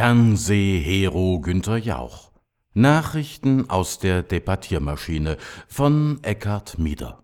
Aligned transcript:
Fernsehhero 0.00 1.40
Günther 1.40 1.76
Jauch. 1.76 2.30
Nachrichten 2.72 3.68
aus 3.68 3.98
der 3.98 4.22
Debattiermaschine 4.22 5.36
von 5.68 6.20
Eckhard 6.22 6.78
Mieder. 6.78 7.22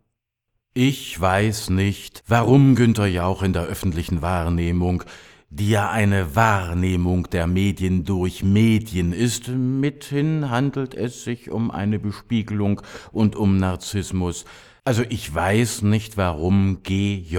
Ich 0.74 1.18
weiß 1.18 1.70
nicht, 1.70 2.22
warum 2.28 2.74
Günther 2.74 3.06
Jauch 3.06 3.42
in 3.42 3.54
der 3.54 3.62
öffentlichen 3.62 4.20
Wahrnehmung, 4.20 5.04
die 5.48 5.70
ja 5.70 5.90
eine 5.90 6.36
Wahrnehmung 6.36 7.30
der 7.30 7.46
Medien 7.46 8.04
durch 8.04 8.44
Medien 8.44 9.14
ist, 9.14 9.48
mithin 9.48 10.50
handelt 10.50 10.92
es 10.92 11.24
sich 11.24 11.50
um 11.50 11.70
eine 11.70 11.98
Bespiegelung 11.98 12.82
und 13.10 13.36
um 13.36 13.56
Narzissmus. 13.56 14.44
Also 14.84 15.02
ich 15.08 15.34
weiß 15.34 15.80
nicht, 15.80 16.18
warum 16.18 16.82
GJ 16.82 17.38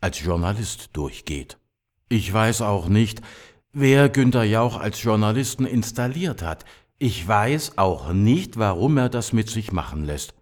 als 0.00 0.20
Journalist 0.24 0.90
durchgeht. 0.94 1.56
Ich 2.08 2.32
weiß 2.32 2.62
auch 2.62 2.88
nicht, 2.88 3.22
wer 3.72 4.08
Günter 4.10 4.44
Jauch 4.44 4.78
als 4.78 5.02
Journalisten 5.02 5.64
installiert 5.64 6.42
hat. 6.42 6.64
Ich 6.98 7.26
weiß 7.26 7.78
auch 7.78 8.12
nicht, 8.12 8.58
warum 8.58 8.98
er 8.98 9.08
das 9.08 9.32
mit 9.32 9.48
sich 9.48 9.72
machen 9.72 10.04
lässt. 10.04 10.34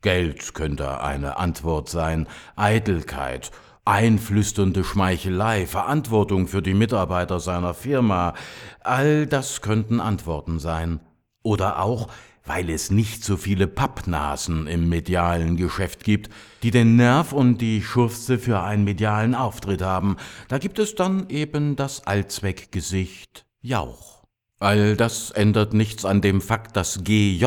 Geld 0.00 0.54
könnte 0.54 1.00
eine 1.00 1.36
Antwort 1.36 1.88
sein, 1.88 2.28
Eitelkeit, 2.56 3.50
einflüsternde 3.84 4.84
Schmeichelei, 4.84 5.66
Verantwortung 5.66 6.46
für 6.46 6.62
die 6.62 6.74
Mitarbeiter 6.74 7.40
seiner 7.40 7.74
Firma, 7.74 8.34
all 8.80 9.26
das 9.26 9.60
könnten 9.60 10.00
Antworten 10.00 10.58
sein. 10.58 11.00
Oder 11.42 11.82
auch, 11.82 12.08
weil 12.48 12.70
es 12.70 12.90
nicht 12.90 13.22
so 13.24 13.36
viele 13.36 13.66
Pappnasen 13.66 14.66
im 14.66 14.88
medialen 14.88 15.56
Geschäft 15.56 16.02
gibt, 16.02 16.30
die 16.62 16.70
den 16.70 16.96
Nerv 16.96 17.32
und 17.32 17.58
die 17.58 17.82
Schurfse 17.82 18.38
für 18.38 18.62
einen 18.62 18.84
medialen 18.84 19.34
Auftritt 19.34 19.82
haben. 19.82 20.16
Da 20.48 20.56
gibt 20.56 20.78
es 20.78 20.94
dann 20.94 21.28
eben 21.28 21.76
das 21.76 22.06
Allzweckgesicht 22.06 23.44
Jauch. 23.60 24.24
All 24.58 24.96
das 24.96 25.30
ändert 25.30 25.74
nichts 25.74 26.06
an 26.06 26.22
dem 26.22 26.40
Fakt, 26.40 26.74
dass 26.74 27.04
GJ 27.04 27.46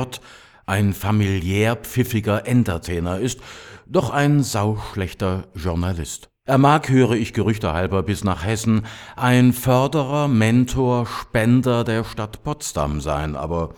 ein 0.67 0.93
familiär 0.93 1.77
pfiffiger 1.77 2.45
Entertainer 2.45 3.17
ist, 3.17 3.39
doch 3.87 4.11
ein 4.11 4.43
sauschlechter 4.43 5.47
Journalist. 5.55 6.29
Er 6.45 6.59
mag, 6.59 6.89
höre 6.89 7.13
ich 7.13 7.33
Gerüchte 7.33 7.73
halber, 7.73 8.03
bis 8.03 8.23
nach 8.23 8.45
Hessen 8.45 8.85
ein 9.15 9.51
Förderer, 9.51 10.27
Mentor, 10.27 11.07
Spender 11.07 11.83
der 11.83 12.03
Stadt 12.03 12.43
Potsdam 12.43 13.01
sein, 13.01 13.35
aber 13.35 13.73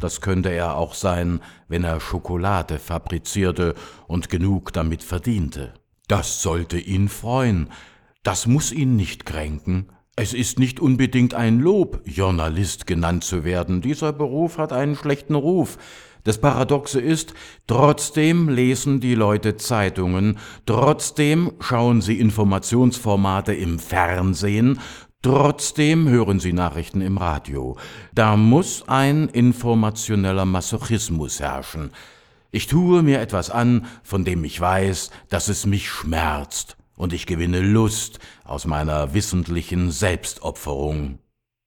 das 0.00 0.20
könnte 0.20 0.50
er 0.50 0.76
auch 0.76 0.94
sein, 0.94 1.40
wenn 1.68 1.84
er 1.84 2.00
Schokolade 2.00 2.78
fabrizierte 2.78 3.74
und 4.06 4.28
genug 4.28 4.72
damit 4.72 5.02
verdiente. 5.02 5.74
Das 6.08 6.42
sollte 6.42 6.78
ihn 6.78 7.08
freuen, 7.08 7.70
das 8.22 8.46
muss 8.46 8.72
ihn 8.72 8.96
nicht 8.96 9.26
kränken. 9.26 9.90
Es 10.16 10.32
ist 10.32 10.58
nicht 10.58 10.78
unbedingt 10.78 11.34
ein 11.34 11.58
Lob, 11.58 12.00
Journalist 12.04 12.86
genannt 12.86 13.24
zu 13.24 13.44
werden. 13.44 13.82
Dieser 13.82 14.12
Beruf 14.12 14.58
hat 14.58 14.72
einen 14.72 14.96
schlechten 14.96 15.34
Ruf. 15.34 15.76
Das 16.24 16.38
Paradoxe 16.38 17.00
ist, 17.00 17.34
trotzdem 17.66 18.48
lesen 18.48 18.98
die 19.00 19.14
Leute 19.14 19.56
Zeitungen, 19.58 20.38
trotzdem 20.64 21.52
schauen 21.60 22.00
sie 22.00 22.18
Informationsformate 22.18 23.52
im 23.52 23.78
Fernsehen, 23.78 24.80
Trotzdem 25.24 26.06
hören 26.06 26.38
Sie 26.38 26.52
Nachrichten 26.52 27.00
im 27.00 27.16
Radio. 27.16 27.78
Da 28.14 28.36
muss 28.36 28.86
ein 28.88 29.30
informationeller 29.30 30.44
Masochismus 30.44 31.40
herrschen. 31.40 31.92
Ich 32.50 32.66
tue 32.66 33.02
mir 33.02 33.22
etwas 33.22 33.48
an, 33.48 33.86
von 34.02 34.26
dem 34.26 34.44
ich 34.44 34.60
weiß, 34.60 35.10
dass 35.30 35.48
es 35.48 35.64
mich 35.64 35.88
schmerzt, 35.88 36.76
und 36.94 37.14
ich 37.14 37.24
gewinne 37.24 37.62
Lust 37.62 38.18
aus 38.44 38.66
meiner 38.66 39.14
wissentlichen 39.14 39.90
Selbstopferung. 39.90 41.20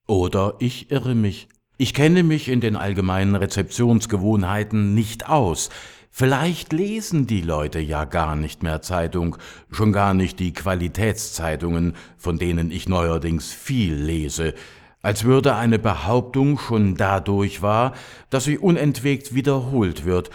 Oder 0.06 0.54
ich 0.60 0.92
irre 0.92 1.16
mich. 1.16 1.48
Ich 1.78 1.94
kenne 1.94 2.22
mich 2.22 2.48
in 2.48 2.60
den 2.60 2.76
allgemeinen 2.76 3.34
Rezeptionsgewohnheiten 3.34 4.94
nicht 4.94 5.28
aus, 5.28 5.70
Vielleicht 6.18 6.72
lesen 6.72 7.28
die 7.28 7.42
Leute 7.42 7.78
ja 7.78 8.04
gar 8.04 8.34
nicht 8.34 8.64
mehr 8.64 8.82
Zeitung, 8.82 9.36
schon 9.70 9.92
gar 9.92 10.14
nicht 10.14 10.40
die 10.40 10.52
Qualitätszeitungen, 10.52 11.94
von 12.16 12.40
denen 12.40 12.72
ich 12.72 12.88
neuerdings 12.88 13.52
viel 13.52 13.94
lese, 13.94 14.54
als 15.00 15.22
würde 15.22 15.54
eine 15.54 15.78
Behauptung 15.78 16.58
schon 16.58 16.96
dadurch 16.96 17.62
wahr, 17.62 17.94
dass 18.30 18.42
sie 18.42 18.58
unentwegt 18.58 19.32
wiederholt 19.32 20.04
wird. 20.04 20.30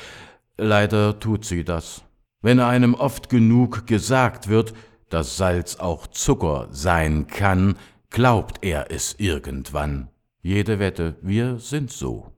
Leider 0.57 1.19
tut 1.19 1.43
sie 1.43 1.65
das. 1.65 2.03
Wenn 2.41 2.61
einem 2.61 2.93
oft 2.93 3.27
genug 3.27 3.85
gesagt 3.85 4.47
wird, 4.47 4.73
dass 5.09 5.35
Salz 5.35 5.75
auch 5.75 6.07
Zucker 6.07 6.69
sein 6.71 7.27
kann, 7.27 7.75
glaubt 8.09 8.63
er 8.63 8.89
es 8.89 9.15
irgendwann. 9.17 10.07
Jede 10.41 10.79
Wette, 10.79 11.17
wir 11.21 11.59
sind 11.59 11.91
so. 11.91 12.32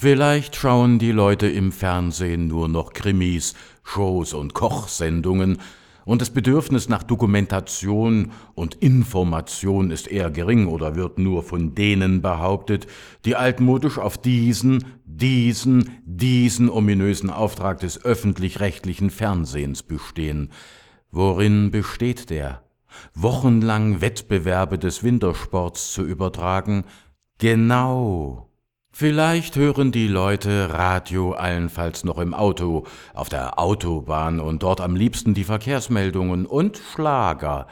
Vielleicht 0.00 0.54
schauen 0.54 1.00
die 1.00 1.10
Leute 1.10 1.48
im 1.48 1.72
Fernsehen 1.72 2.46
nur 2.46 2.68
noch 2.68 2.92
Krimis, 2.92 3.54
Shows 3.82 4.32
und 4.32 4.54
Kochsendungen, 4.54 5.58
und 6.04 6.22
das 6.22 6.30
Bedürfnis 6.30 6.88
nach 6.88 7.02
Dokumentation 7.02 8.30
und 8.54 8.76
Information 8.76 9.90
ist 9.90 10.06
eher 10.06 10.30
gering 10.30 10.68
oder 10.68 10.94
wird 10.94 11.18
nur 11.18 11.42
von 11.42 11.74
denen 11.74 12.22
behauptet, 12.22 12.86
die 13.24 13.34
altmodisch 13.34 13.98
auf 13.98 14.16
diesen, 14.16 14.84
diesen, 15.04 15.90
diesen 16.04 16.70
ominösen 16.70 17.28
Auftrag 17.28 17.80
des 17.80 18.04
öffentlich-rechtlichen 18.04 19.10
Fernsehens 19.10 19.82
bestehen. 19.82 20.52
Worin 21.10 21.72
besteht 21.72 22.30
der? 22.30 22.62
Wochenlang 23.14 24.00
Wettbewerbe 24.00 24.78
des 24.78 25.02
Wintersports 25.02 25.92
zu 25.92 26.04
übertragen? 26.04 26.84
Genau 27.38 28.47
Vielleicht 29.00 29.54
hören 29.54 29.92
die 29.92 30.08
Leute 30.08 30.70
Radio 30.72 31.30
allenfalls 31.30 32.02
noch 32.02 32.18
im 32.18 32.34
Auto, 32.34 32.82
auf 33.14 33.28
der 33.28 33.56
Autobahn 33.56 34.40
und 34.40 34.64
dort 34.64 34.80
am 34.80 34.96
liebsten 34.96 35.34
die 35.34 35.44
Verkehrsmeldungen 35.44 36.46
und 36.46 36.78
Schlager. 36.78 37.68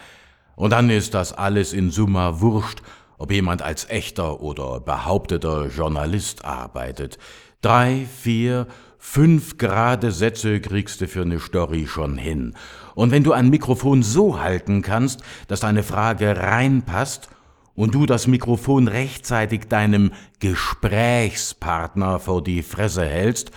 Und 0.55 0.71
dann 0.71 0.89
ist 0.89 1.15
das 1.15 1.33
alles 1.33 1.73
in 1.73 1.91
Summa 1.91 2.41
wurscht, 2.41 2.81
ob 3.19 3.33
jemand 3.33 3.61
als 3.61 3.91
echter 3.91 4.41
oder 4.41 4.79
behaupteter 4.79 5.67
Journalist 5.67 6.45
arbeitet. 6.45 7.19
Drei, 7.61 8.07
vier, 8.07 8.69
fünf 8.97 9.59
gerade 9.59 10.13
Sätze 10.13 10.61
kriegst 10.61 11.01
du 11.01 11.09
für 11.09 11.23
eine 11.23 11.41
Story 11.41 11.89
schon 11.89 12.19
hin. 12.19 12.55
Und 12.95 13.11
wenn 13.11 13.25
du 13.25 13.33
ein 13.33 13.51
Mikrofon 13.51 14.05
so 14.05 14.39
halten 14.39 14.81
kannst, 14.81 15.25
dass 15.49 15.59
deine 15.59 15.83
Frage 15.83 16.37
reinpasst 16.37 17.31
und 17.77 17.95
du 17.95 18.07
das 18.07 18.27
Mikrofon 18.27 18.89
rechtzeitig 18.89 19.69
deinem 19.69 20.13
Gesprächspartner 20.41 22.19
vor 22.19 22.43
die 22.43 22.63
Fresse 22.63 23.05
hältst, 23.05 23.53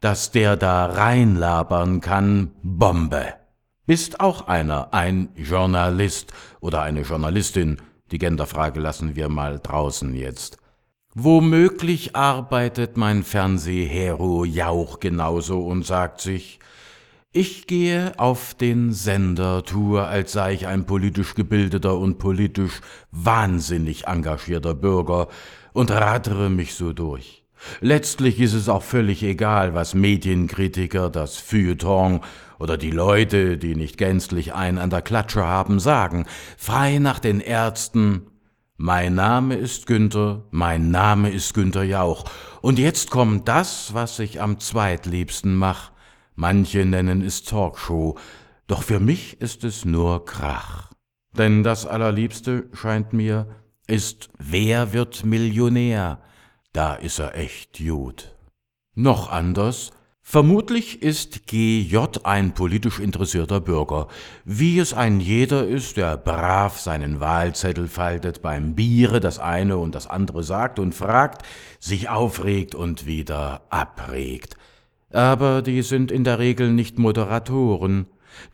dass 0.00 0.30
der 0.30 0.56
da 0.56 0.86
reinlabern 0.86 2.00
kann, 2.00 2.52
Bombe. 2.62 3.34
Bist 3.86 4.20
auch 4.20 4.46
einer, 4.46 4.94
ein 4.94 5.30
Journalist 5.34 6.32
oder 6.60 6.82
eine 6.82 7.02
Journalistin, 7.02 7.78
die 8.12 8.18
Genderfrage 8.18 8.78
lassen 8.78 9.16
wir 9.16 9.28
mal 9.28 9.58
draußen 9.60 10.14
jetzt. 10.14 10.58
Womöglich 11.14 12.16
arbeitet 12.16 12.96
mein 12.96 13.22
Fernsehhero 13.22 14.44
Jauch 14.44 15.00
genauso 15.00 15.60
und 15.60 15.84
sagt 15.84 16.20
sich, 16.20 16.58
ich 17.32 17.66
gehe 17.66 18.12
auf 18.18 18.54
den 18.54 18.92
Sender, 18.92 19.64
tue, 19.64 20.04
als 20.04 20.32
sei 20.32 20.52
ich 20.52 20.66
ein 20.66 20.84
politisch 20.84 21.34
gebildeter 21.34 21.96
und 21.96 22.18
politisch 22.18 22.82
wahnsinnig 23.10 24.06
engagierter 24.06 24.74
Bürger 24.74 25.28
und 25.72 25.90
ratere 25.90 26.50
mich 26.50 26.74
so 26.74 26.92
durch. 26.92 27.42
Letztlich 27.80 28.38
ist 28.40 28.52
es 28.52 28.68
auch 28.68 28.82
völlig 28.82 29.22
egal, 29.22 29.72
was 29.72 29.94
Medienkritiker, 29.94 31.08
das 31.08 31.38
Feuilleton 31.38 32.20
oder 32.58 32.76
die 32.76 32.90
Leute, 32.90 33.56
die 33.56 33.76
nicht 33.76 33.96
gänzlich 33.96 34.52
ein 34.52 34.76
an 34.76 34.90
der 34.90 35.00
Klatsche 35.00 35.46
haben, 35.46 35.80
sagen. 35.80 36.26
Frei 36.58 36.98
nach 36.98 37.18
den 37.18 37.40
Ärzten. 37.40 38.26
Mein 38.76 39.14
Name 39.14 39.54
ist 39.54 39.86
Günther, 39.86 40.42
mein 40.50 40.90
Name 40.90 41.30
ist 41.30 41.54
Günther 41.54 41.84
Jauch. 41.84 42.24
Und 42.60 42.78
jetzt 42.78 43.10
kommt 43.10 43.48
das, 43.48 43.94
was 43.94 44.18
ich 44.18 44.40
am 44.40 44.58
zweitliebsten 44.58 45.54
mach 45.54 45.91
Manche 46.42 46.84
nennen 46.84 47.22
es 47.22 47.44
Talkshow, 47.44 48.18
doch 48.66 48.82
für 48.82 48.98
mich 48.98 49.40
ist 49.40 49.62
es 49.62 49.84
nur 49.84 50.24
Krach. 50.24 50.90
Denn 51.38 51.62
das 51.62 51.86
Allerliebste 51.86 52.68
scheint 52.72 53.12
mir, 53.12 53.46
ist 53.86 54.28
Wer 54.40 54.92
wird 54.92 55.24
Millionär? 55.24 56.20
Da 56.72 56.94
ist 56.94 57.20
er 57.20 57.36
echt 57.36 57.78
gut. 57.78 58.34
Noch 58.96 59.30
anders, 59.30 59.92
Vermutlich 60.24 61.02
ist 61.02 61.46
GJ 61.46 61.98
ein 62.22 62.54
politisch 62.54 63.00
interessierter 63.00 63.60
Bürger, 63.60 64.06
wie 64.44 64.78
es 64.78 64.94
ein 64.94 65.20
jeder 65.20 65.66
ist, 65.66 65.96
der 65.96 66.16
brav 66.16 66.78
seinen 66.78 67.18
Wahlzettel 67.20 67.86
faltet, 67.86 68.40
beim 68.40 68.74
Biere 68.76 69.18
das 69.18 69.40
eine 69.40 69.78
und 69.78 69.94
das 69.96 70.06
andere 70.06 70.42
sagt 70.44 70.78
und 70.78 70.94
fragt, 70.94 71.42
sich 71.80 72.08
aufregt 72.08 72.76
und 72.76 73.04
wieder 73.04 73.62
abregt 73.68 74.56
aber 75.12 75.62
die 75.62 75.82
sind 75.82 76.10
in 76.10 76.24
der 76.24 76.38
Regel 76.38 76.72
nicht 76.72 76.98
Moderatoren. 76.98 78.06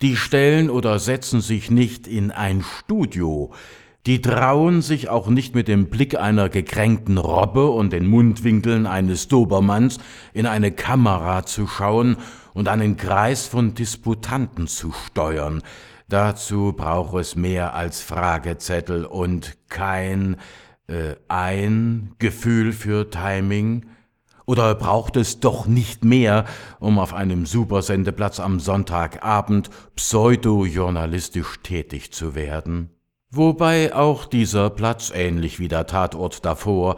Die 0.03 0.17
stellen 0.17 0.71
oder 0.71 0.99
setzen 0.99 1.41
sich 1.41 1.71
nicht 1.71 2.07
in 2.07 2.31
ein 2.31 2.63
Studio. 2.63 3.53
die 4.09 4.23
trauen 4.23 4.81
sich 4.81 5.11
auch 5.11 5.29
nicht 5.29 5.55
mit 5.55 5.69
dem 5.69 5.91
Blick 5.91 6.19
einer 6.19 6.49
gekränkten 6.49 7.19
Robbe 7.19 7.69
und 7.69 7.93
den 7.93 8.07
Mundwinkeln 8.07 8.87
eines 8.87 9.29
Dobermanns 9.29 9.99
in 10.33 10.47
eine 10.47 10.73
Kamera 10.73 11.45
zu 11.45 11.67
schauen 11.67 12.17
und 12.55 12.69
einen 12.69 12.97
Kreis 12.97 13.47
von 13.47 13.75
Disputanten 13.75 14.67
zu 14.67 14.93
steuern. 14.93 15.63
Dazu 16.09 16.73
braucht 16.75 17.17
es 17.21 17.37
mehr 17.37 17.75
als 17.75 18.01
Fragezettel 18.01 19.05
und 19.05 19.59
kein 19.69 20.37
äh, 20.87 21.17
ein 21.29 22.15
Gefühl 22.19 22.73
für 22.73 23.11
Timing. 23.11 23.85
Oder 24.49 24.75
braucht 24.75 25.17
es 25.17 25.41
doch 25.41 25.67
nicht 25.67 26.07
mehr, 26.07 26.47
um 26.81 26.99
auf 26.99 27.13
einem 27.13 27.45
Supersendeplatz 27.45 28.41
am 28.41 28.61
Sonntagabend 28.61 29.69
pseudojournalistisch 29.95 31.61
tätig 31.63 32.15
zu 32.15 32.35
werden? 32.35 32.89
Wobei 33.31 33.95
auch 33.95 34.25
dieser 34.25 34.71
Platz, 34.71 35.13
ähnlich 35.15 35.59
wie 35.59 35.69
der 35.69 35.87
Tatort 35.87 36.47
davor, 36.47 36.97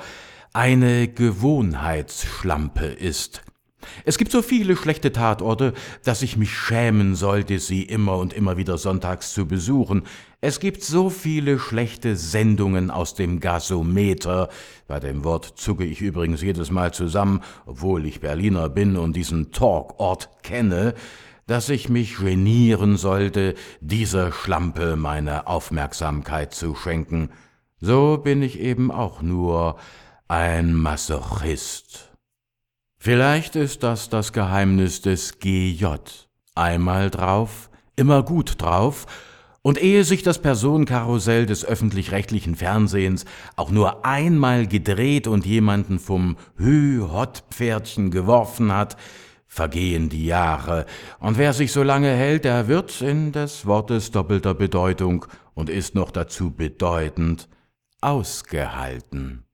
eine 0.52 1.08
Gewohnheitsschlampe 1.08 2.86
ist. 2.86 3.42
Es 4.04 4.18
gibt 4.18 4.32
so 4.32 4.42
viele 4.42 4.76
schlechte 4.76 5.12
Tatorte, 5.12 5.72
dass 6.04 6.22
ich 6.22 6.36
mich 6.36 6.52
schämen 6.52 7.14
sollte, 7.14 7.58
sie 7.58 7.82
immer 7.82 8.16
und 8.16 8.32
immer 8.32 8.56
wieder 8.56 8.78
sonntags 8.78 9.32
zu 9.32 9.46
besuchen. 9.46 10.04
Es 10.40 10.60
gibt 10.60 10.82
so 10.82 11.10
viele 11.10 11.58
schlechte 11.58 12.16
Sendungen 12.16 12.90
aus 12.90 13.14
dem 13.14 13.40
Gasometer, 13.40 14.48
bei 14.86 15.00
dem 15.00 15.24
Wort 15.24 15.54
zucke 15.56 15.84
ich 15.84 16.00
übrigens 16.00 16.42
jedes 16.42 16.70
Mal 16.70 16.92
zusammen, 16.92 17.42
obwohl 17.66 18.06
ich 18.06 18.20
Berliner 18.20 18.68
bin 18.68 18.96
und 18.96 19.16
diesen 19.16 19.52
Talkort 19.52 20.30
kenne, 20.42 20.94
dass 21.46 21.68
ich 21.68 21.88
mich 21.88 22.16
genieren 22.16 22.96
sollte, 22.96 23.54
dieser 23.80 24.32
Schlampe 24.32 24.96
meine 24.96 25.46
Aufmerksamkeit 25.46 26.54
zu 26.54 26.74
schenken. 26.74 27.30
So 27.80 28.18
bin 28.18 28.42
ich 28.42 28.60
eben 28.60 28.90
auch 28.90 29.20
nur 29.20 29.76
ein 30.28 30.74
Masochist. 30.74 32.09
Vielleicht 33.02 33.56
ist 33.56 33.82
das 33.82 34.10
das 34.10 34.34
Geheimnis 34.34 35.00
des 35.00 35.38
GJ. 35.38 35.86
Einmal 36.54 37.08
drauf, 37.08 37.70
immer 37.96 38.22
gut 38.22 38.60
drauf, 38.60 39.06
und 39.62 39.80
ehe 39.80 40.04
sich 40.04 40.22
das 40.22 40.38
Personenkarussell 40.38 41.46
des 41.46 41.64
öffentlich-rechtlichen 41.64 42.56
Fernsehens 42.56 43.24
auch 43.56 43.70
nur 43.70 44.04
einmal 44.04 44.66
gedreht 44.66 45.26
und 45.26 45.46
jemanden 45.46 45.98
vom 45.98 46.36
Hü-Hott-Pferdchen 46.58 48.10
geworfen 48.10 48.70
hat, 48.70 48.98
vergehen 49.46 50.10
die 50.10 50.26
Jahre, 50.26 50.84
und 51.20 51.38
wer 51.38 51.54
sich 51.54 51.72
so 51.72 51.82
lange 51.82 52.10
hält, 52.10 52.44
der 52.44 52.68
wird 52.68 53.00
in 53.00 53.32
des 53.32 53.64
Wortes 53.64 54.10
doppelter 54.10 54.52
Bedeutung 54.52 55.24
und 55.54 55.70
ist 55.70 55.94
noch 55.94 56.10
dazu 56.10 56.50
bedeutend 56.50 57.48
ausgehalten. 58.02 59.46